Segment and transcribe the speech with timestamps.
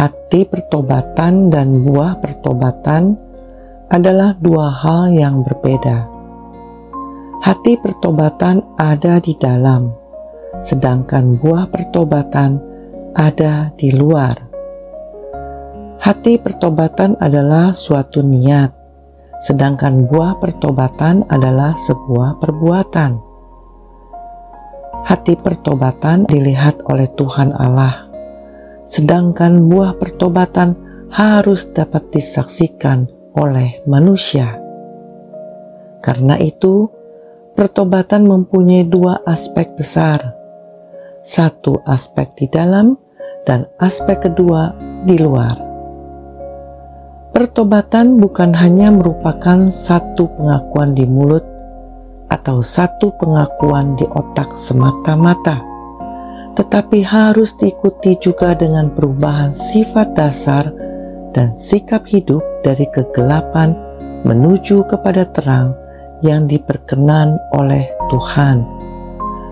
[0.00, 3.18] Hati pertobatan dan buah pertobatan
[3.90, 6.06] adalah dua hal yang berbeda.
[7.42, 9.90] Hati pertobatan ada di dalam,
[10.62, 12.62] sedangkan buah pertobatan
[13.12, 14.38] ada di luar.
[16.00, 18.70] Hati pertobatan adalah suatu niat,
[19.42, 23.29] sedangkan buah pertobatan adalah sebuah perbuatan.
[25.10, 28.10] Hati pertobatan dilihat oleh Tuhan Allah
[28.90, 30.74] sedangkan buah pertobatan
[31.14, 33.06] harus dapat disaksikan
[33.38, 34.58] oleh manusia.
[36.02, 36.90] Karena itu,
[37.54, 40.34] pertobatan mempunyai dua aspek besar:
[41.22, 42.98] satu aspek di dalam,
[43.46, 44.74] dan aspek kedua
[45.06, 45.70] di luar.
[47.30, 51.46] Pertobatan bukan hanya merupakan satu pengakuan di mulut
[52.30, 55.70] atau satu pengakuan di otak semata-mata
[56.60, 60.66] tetapi harus diikuti juga dengan perubahan sifat dasar
[61.30, 63.72] dan sikap hidup dari kegelapan
[64.26, 65.72] menuju kepada terang
[66.20, 68.66] yang diperkenan oleh Tuhan.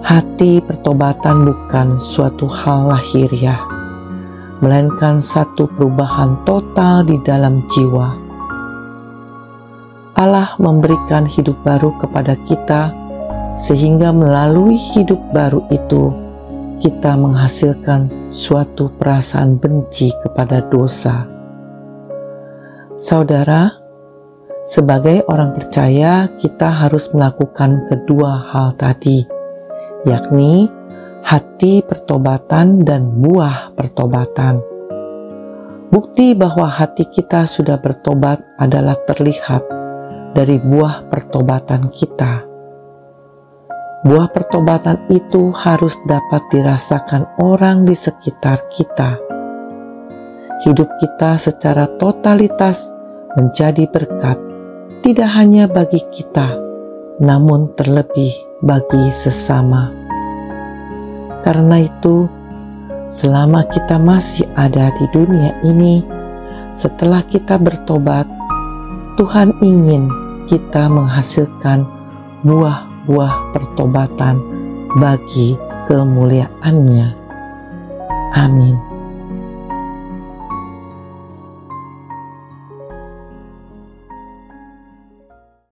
[0.00, 3.60] Hati pertobatan bukan suatu hal lahiriah,
[4.64, 8.16] melainkan satu perubahan total di dalam jiwa.
[10.16, 12.96] Allah memberikan hidup baru kepada kita,
[13.60, 16.16] sehingga melalui hidup baru itu
[16.80, 21.28] kita menghasilkan suatu perasaan benci kepada dosa.
[22.96, 23.68] Saudara,
[24.64, 29.39] sebagai orang percaya, kita harus melakukan kedua hal tadi,
[30.04, 30.72] yakni
[31.20, 34.64] hati pertobatan dan buah pertobatan.
[35.90, 39.60] Bukti bahwa hati kita sudah bertobat adalah terlihat
[40.32, 42.46] dari buah pertobatan kita.
[44.00, 49.20] Buah pertobatan itu harus dapat dirasakan orang di sekitar kita.
[50.64, 52.88] Hidup kita secara totalitas
[53.36, 54.40] menjadi berkat,
[55.04, 56.56] tidak hanya bagi kita,
[57.20, 59.92] namun terlebih bagi sesama.
[61.40, 62.28] Karena itu,
[63.08, 66.04] selama kita masih ada di dunia ini,
[66.76, 68.28] setelah kita bertobat,
[69.16, 70.08] Tuhan ingin
[70.46, 71.84] kita menghasilkan
[72.44, 74.40] buah-buah pertobatan
[74.96, 75.56] bagi
[75.88, 77.08] kemuliaannya.
[78.36, 78.89] Amin.